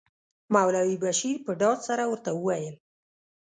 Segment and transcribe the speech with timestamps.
[0.53, 2.75] مولوي بشیر په ډاډ سره ورته وویل.